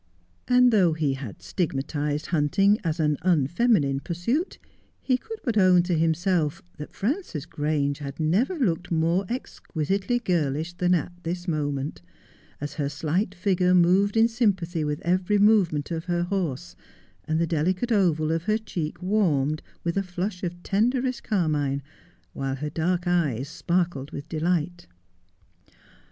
And 0.47 0.71
though 0.73 0.93
he 0.93 1.13
had 1.13 1.43
stigmatized 1.43 2.25
hunting 2.25 2.79
as 2.83 2.99
an 2.99 3.17
unfeminine 3.21 3.99
pursuit, 3.99 4.57
he 4.99 5.15
could 5.15 5.37
but 5.43 5.59
own 5.59 5.83
to 5.83 5.93
himself 5.93 6.63
that 6.77 6.91
Frances 6.95 7.45
Grange 7.45 7.99
had 7.99 8.19
never 8.19 8.57
looked 8.57 8.89
more 8.89 9.27
exquisitely 9.29 10.17
girlish 10.17 10.73
than 10.73 10.95
at 10.95 11.11
this 11.21 11.47
moment, 11.47 12.01
as 12.59 12.73
her 12.73 12.89
slight 12.89 13.35
figure 13.35 13.75
moved 13.75 14.17
in 14.17 14.27
sympathy 14.27 14.83
with 14.83 15.01
every 15.01 15.37
movement 15.37 15.91
of 15.91 16.05
her 16.05 16.23
horse, 16.23 16.75
and 17.25 17.37
the 17.37 17.45
delicate 17.45 17.91
oval 17.91 18.31
of 18.31 18.45
her 18.45 18.57
cheek 18.57 19.03
warmed 19.03 19.61
with 19.83 19.97
a 19.97 20.01
flush 20.01 20.41
of 20.41 20.63
tenderest 20.63 21.21
carmine, 21.21 21.83
while 22.33 22.55
her 22.55 22.71
dark 22.71 23.03
eyes 23.05 23.47
sparkled 23.47 24.09
with 24.09 24.27
delight. 24.27 24.87